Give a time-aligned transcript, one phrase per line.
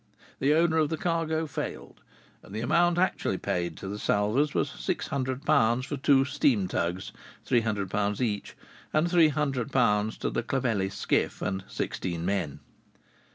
[0.39, 2.01] The owner of the cargo failed;
[2.41, 6.67] and the amount actually paid to the salvors was six hundred pounds to two steam
[6.67, 7.11] tugs
[7.45, 8.57] (three hundred pounds each),
[8.93, 12.61] and three hundred pounds to the Clovelly skiff and sixteen men.